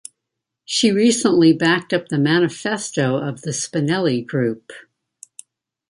She 0.65 0.91
recently 0.91 1.53
backed 1.53 1.93
up 1.93 2.07
the 2.07 2.17
Manifesto 2.17 3.17
of 3.17 3.41
the 3.43 3.51
Spinelli 3.51 4.25
Group. 4.25 4.71